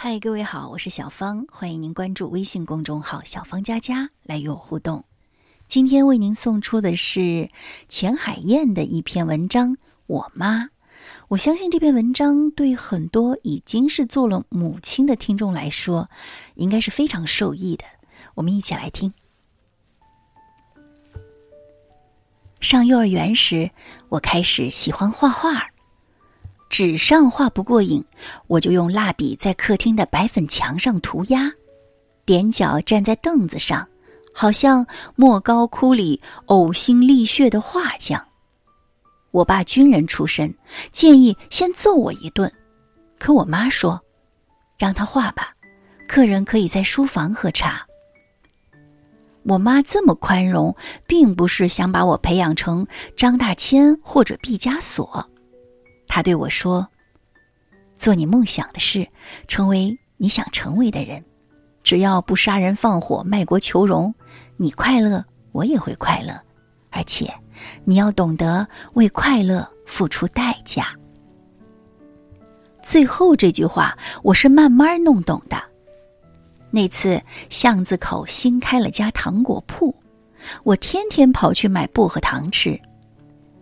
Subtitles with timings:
[0.00, 5.04] 嗨，各位好，我是小芳，欢迎您关注微信公众号“小芳佳佳”来与我互动。
[5.66, 7.50] 今天为您送出的是
[7.88, 9.72] 钱海燕的一篇文章
[10.06, 10.66] 《我妈》。
[11.26, 16.08] 我相信这篇文章对很多已经是做了母亲的听众来说，
[16.54, 17.84] 应该是非常受益的。
[18.36, 19.12] 我们一起来听。
[22.60, 23.72] 上幼儿园时，
[24.10, 25.70] 我开始喜欢画画。
[26.68, 28.04] 纸上画不过瘾，
[28.46, 31.50] 我就用蜡笔在客厅的白粉墙上涂鸦，
[32.26, 33.88] 踮脚站在凳子上，
[34.34, 38.22] 好像莫高窟里呕心沥血的画匠。
[39.30, 40.54] 我爸军人出身，
[40.92, 42.52] 建议先揍我一顿，
[43.18, 44.00] 可我妈说
[44.78, 45.54] ：“让他画吧，
[46.06, 47.86] 客人可以在书房喝茶。”
[49.44, 55.26] 我妈这么宽容，并不是想把我培养成张大千或者毕加索。
[56.08, 56.88] 他对我说
[57.94, 59.06] ：“做你梦想的事，
[59.46, 61.22] 成为你想成为的人，
[61.84, 64.12] 只要不杀人放火、卖国求荣，
[64.56, 66.32] 你快乐，我也会快乐。
[66.90, 67.32] 而且，
[67.84, 70.92] 你要懂得为快乐付出代价。”
[72.82, 75.62] 最后这句话，我是慢慢弄懂的。
[76.70, 79.94] 那次巷子口新开了家糖果铺，
[80.64, 82.80] 我天天跑去买薄荷糖吃。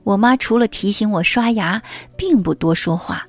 [0.07, 1.83] 我妈除了提醒我刷牙，
[2.17, 3.27] 并不多说话。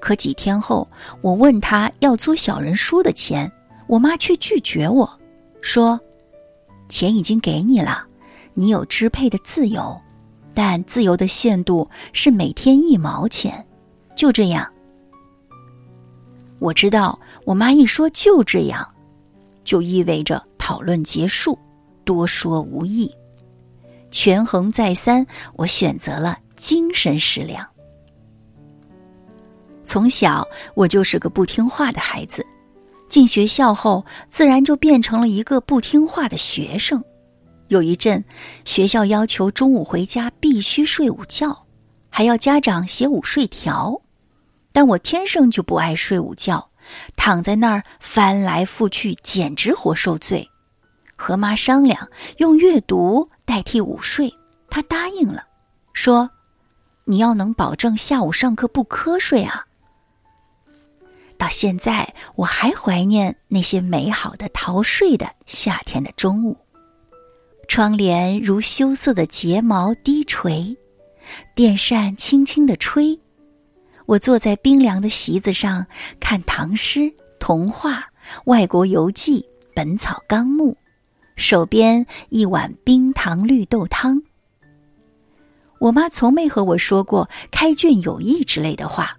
[0.00, 3.50] 可几天后，我问她要租小人书的钱，
[3.86, 5.08] 我妈却拒绝我，
[5.60, 5.98] 说
[6.90, 8.04] ：“钱已经给你了，
[8.52, 9.96] 你有支配的自由，
[10.52, 13.64] 但自由的限度是每天一毛钱。”
[14.16, 14.68] 就这样，
[16.58, 18.84] 我知道我妈一说就这样，
[19.62, 21.56] 就意味着讨论结束，
[22.04, 23.08] 多说无益。
[24.12, 27.66] 权衡再三，我选择了精神食粮。
[29.82, 30.46] 从小
[30.76, 32.46] 我就是个不听话的孩子，
[33.08, 37.02] 进学校后自然就变成了一个不听话的学生。
[37.68, 38.22] 有一阵，
[38.64, 41.66] 学校要求中午回家必须睡午觉，
[42.10, 44.02] 还要家长写午睡条，
[44.72, 46.70] 但我天生就不爱睡午觉，
[47.16, 50.48] 躺在那儿翻来覆去，简直活受罪。
[51.22, 53.30] 和妈商量，用阅读。
[53.44, 54.32] 代替午睡，
[54.70, 55.44] 他答应了，
[55.92, 56.30] 说
[57.04, 59.66] ：“你要能保证下午上课不瞌睡啊。”
[61.36, 66.56] 到现在，我还怀念那些美好的逃睡的夏天的中午，
[67.68, 70.74] 窗帘如羞涩的睫毛低垂，
[71.54, 73.18] 电扇轻轻的吹，
[74.06, 75.84] 我坐在冰凉的席子上
[76.20, 78.08] 看唐诗、童话、
[78.44, 79.40] 外国游记、
[79.74, 80.72] 《本草纲目》。
[81.36, 84.22] 手边一碗冰糖绿豆汤。
[85.78, 89.16] 我妈从没和我说过“开卷有益”之类的话，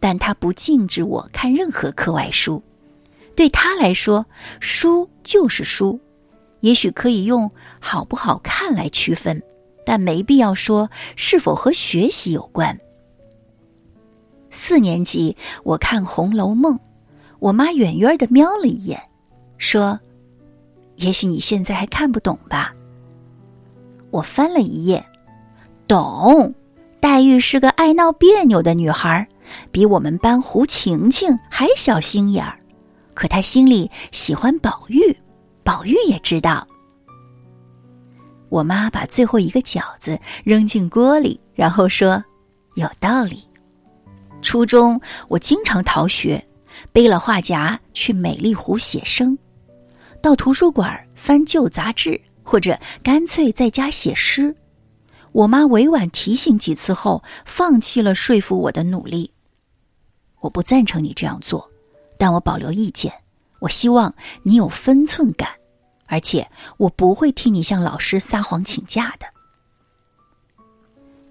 [0.00, 2.60] 但她不禁止我看任何课外书。
[3.36, 4.26] 对她来说，
[4.58, 6.00] 书就是书，
[6.60, 7.48] 也许可以用
[7.80, 9.40] 好不好看来区分，
[9.84, 12.76] 但没必要说是否和学习有关。
[14.50, 16.74] 四年级，我看《红楼梦》，
[17.38, 19.00] 我妈远远的瞄了一眼，
[19.58, 20.00] 说。
[20.96, 22.74] 也许你现在还看不懂吧。
[24.10, 25.04] 我翻了一页，
[25.86, 26.54] 懂。
[26.98, 29.28] 黛玉是个爱闹别扭的女孩，
[29.70, 32.58] 比我们班胡晴晴还小心眼儿。
[33.14, 35.16] 可她心里喜欢宝玉，
[35.62, 36.66] 宝玉也知道。
[38.48, 42.22] 我妈把最后一个饺子扔进锅里，然后说
[42.74, 43.44] ：“有道理。”
[44.42, 46.44] 初中我经常逃学，
[46.92, 49.36] 背了画夹去美丽湖写生。
[50.20, 54.54] 到图书馆翻旧杂志，或者干脆在家写诗。
[55.32, 59.30] 我妈委婉提醒几次后，放弃了说服我的努力。
[60.40, 61.70] 我不赞成你这样做，
[62.18, 63.12] 但我保留意见。
[63.58, 65.48] 我希望你有分寸感，
[66.06, 69.26] 而且我不会替你向老师撒谎请假的。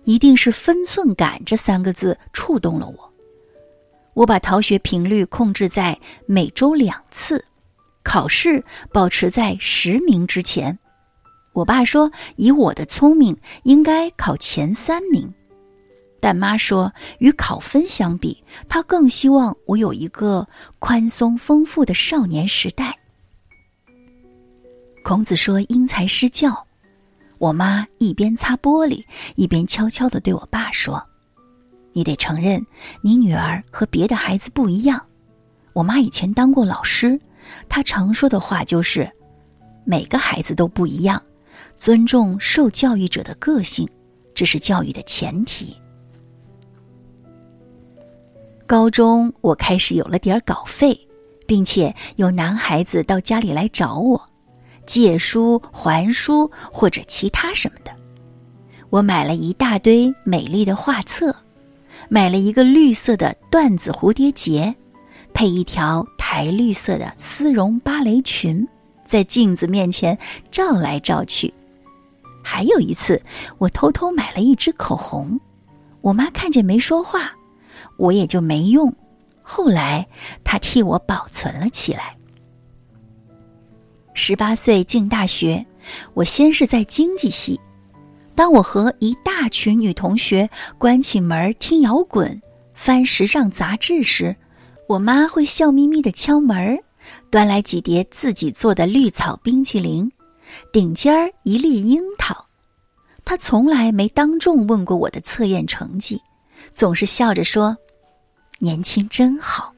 [0.04, 3.14] 一定是“分寸感”这三个字触动了我。
[4.14, 7.44] 我把逃学频率控制在每周两次。
[8.06, 8.64] 考试
[8.94, 10.78] 保持在十名之前，
[11.54, 15.34] 我爸说以我的聪明应该考前三名，
[16.22, 20.48] 但妈说与考分相比，她更希望我有一个
[20.78, 22.96] 宽松丰富的少年时代。
[25.04, 26.68] 孔子说因材施教，
[27.40, 29.04] 我妈一边擦玻璃，
[29.36, 31.04] 一边悄悄地对我爸说
[31.92, 32.64] ：“你得承认，
[33.02, 35.04] 你女儿和别的孩子不一样。”
[35.74, 37.20] 我妈以前当过老师。
[37.68, 39.10] 他常说的话就是
[39.86, 41.22] ：“每个孩子都不一样，
[41.76, 43.88] 尊重受教育者的个性，
[44.34, 45.76] 这是教育的前提。”
[48.68, 51.00] 高中我开始有了点稿费，
[51.46, 54.30] 并且有男孩子到家里来找我，
[54.88, 57.92] 借书、还书或者其他什么的。
[58.90, 61.36] 我买了一大堆美丽的画册，
[62.10, 64.76] 买了一个绿色的缎子蝴蝶结，
[65.32, 66.04] 配一条
[66.36, 68.68] 白绿色的丝绒芭蕾裙，
[69.06, 70.20] 在镜子面前
[70.52, 71.54] 照来照去。
[72.44, 73.24] 还有一次，
[73.58, 75.40] 我偷偷买了一支口红，
[76.02, 77.32] 我妈看见没说话。
[77.96, 78.94] 我也就没用，
[79.42, 80.06] 后来
[80.44, 82.18] 他替我保存了起来。
[84.14, 85.66] 十八岁进大学，
[86.16, 87.58] 我先是在经济系。
[88.36, 92.42] 当我和一大群女同学关起门听摇滚、
[92.74, 94.36] 翻时尚杂志时，
[94.88, 96.78] 我妈会笑眯眯的敲门，
[97.32, 100.12] 端来几碟自己做的绿草冰淇淋，
[100.72, 102.46] 顶尖儿一粒樱桃。
[103.24, 106.22] 她从来没当众问过我的测验成绩，
[106.72, 107.76] 总是笑着说。
[108.60, 109.74] 年轻真好。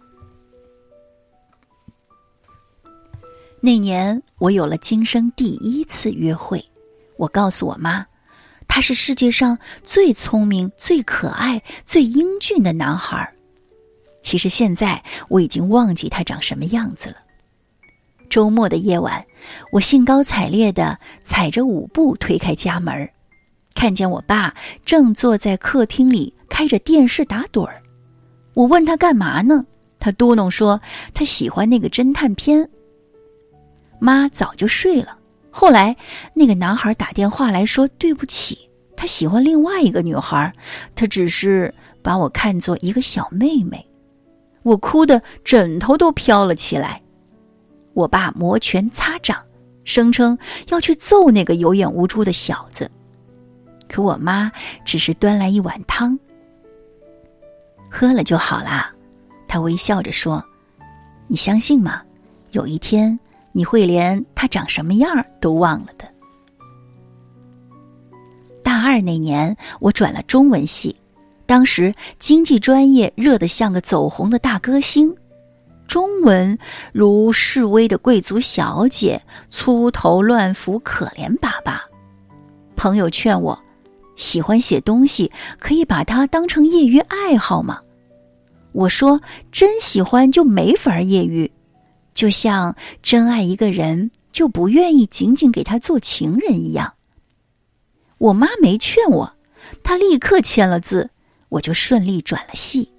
[3.61, 6.63] 那年我有了今生第一次约会，
[7.15, 8.05] 我告诉我妈，
[8.67, 13.33] 他是世界上最聪明、最可爱、最英俊的男孩儿。
[14.27, 17.15] 其实现在我已经忘记他长什么样子了。
[18.29, 19.25] 周末的夜晚，
[19.71, 23.09] 我兴高采烈的踩着舞步推开家门，
[23.73, 24.53] 看见我爸
[24.83, 27.81] 正坐在客厅里开着电视打盹儿。
[28.53, 29.65] 我问他干嘛呢？
[29.97, 30.81] 他嘟囔说
[31.13, 32.69] 他喜欢那个侦探片。
[33.97, 35.17] 妈早就睡了。
[35.49, 35.95] 后来
[36.33, 40.53] 那个男孩打电话来说对不起，他喜欢另外一个女孩，
[40.95, 43.81] 他只是把我看作一个小妹妹。
[44.67, 47.01] 我哭的枕头都飘了起来。
[47.93, 49.41] 我爸摩拳擦掌，
[49.85, 50.37] 声称
[50.67, 52.91] 要去揍那个有眼无珠的小子。
[53.87, 54.51] 可我妈
[54.83, 56.19] 只是端来一碗汤。
[57.89, 58.93] 喝了就好啦，
[59.47, 60.43] 他微笑着说
[61.27, 62.01] ：“你相信吗？
[62.51, 63.17] 有一天
[63.53, 66.05] 你会连他长什么样都忘了的。”
[68.61, 70.93] 大二那年，我转了中文系，
[71.47, 75.15] 当时经济专业热得像个走红的大歌星，
[75.87, 76.59] 中文
[76.91, 81.81] 如示威的贵族小姐，粗头乱服，可怜巴巴。
[82.75, 83.63] 朋友劝我。
[84.17, 87.81] 喜欢写东西，可以把它当成业余爱好吗？
[88.71, 89.21] 我说，
[89.51, 91.51] 真喜欢就没法业余，
[92.15, 96.95] 就像真爱一个人就不愿意仅仅给他做情人一样。
[98.17, 99.33] 我妈没劝我，
[99.83, 101.11] 她立刻签了字，
[101.49, 102.89] 我就顺利转了系。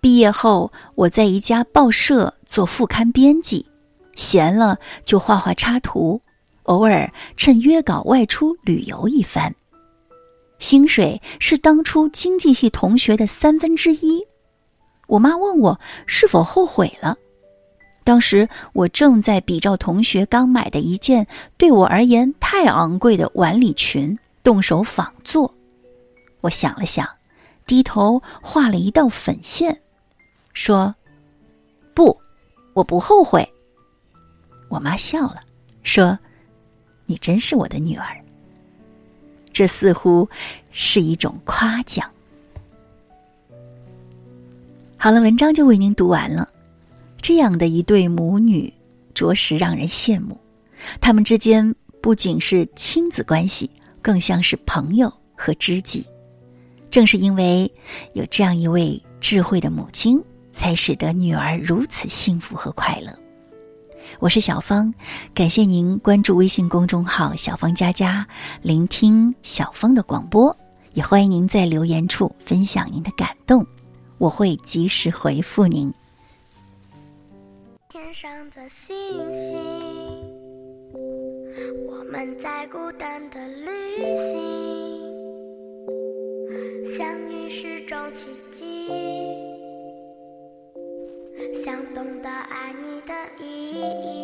[0.00, 3.64] 毕业后，我在一家报社做副刊编辑，
[4.16, 6.20] 闲了就画画插图，
[6.64, 9.54] 偶尔趁约稿外出旅游一番。
[10.58, 14.22] 薪水是当初经济系同学的三分之一。
[15.06, 17.16] 我妈问我是否后悔了。
[18.04, 21.26] 当时我正在比照同学刚买的一件
[21.56, 25.54] 对我而言太昂贵的晚礼裙，动手仿做。
[26.42, 27.08] 我想了想，
[27.66, 29.80] 低头画了一道粉线，
[30.52, 30.94] 说
[31.94, 32.18] ：“不，
[32.72, 33.48] 我不后悔。”
[34.68, 35.40] 我妈笑了，
[35.82, 36.18] 说
[37.06, 38.06] ：“你真是我的女儿。”
[39.52, 40.28] 这似乎
[40.72, 42.10] 是一种夸奖。
[44.96, 46.48] 好了，文章就为您读完了。
[47.22, 48.72] 这样的一对母女，
[49.14, 50.36] 着实让人羡慕。
[51.00, 53.70] 他们之间不仅是亲子关系，
[54.02, 56.04] 更像是朋友和知己。
[56.94, 57.68] 正是因为
[58.12, 60.22] 有这样一位智慧的母亲，
[60.52, 63.12] 才使得女儿如此幸福和快乐。
[64.20, 64.94] 我是小芳，
[65.34, 68.24] 感谢您关注微信公众号“小芳佳佳”，
[68.62, 70.56] 聆听小芳的广播，
[70.92, 73.66] 也欢迎您在留言处分享您的感动，
[74.18, 75.92] 我会及时回复您。
[77.88, 78.94] 天上的星
[79.34, 79.58] 星，
[81.88, 83.66] 我们在孤单的旅
[84.16, 84.83] 行，
[87.54, 88.88] 是种奇迹。
[91.54, 94.23] 想懂得爱你的意义。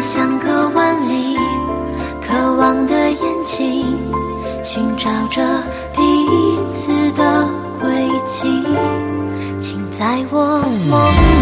[0.00, 1.36] 相隔万里，
[2.20, 3.84] 渴望的眼睛，
[4.62, 5.42] 寻找着
[5.94, 7.48] 彼此的
[7.80, 7.88] 轨
[8.24, 8.46] 迹，
[9.60, 11.35] 请在我梦里。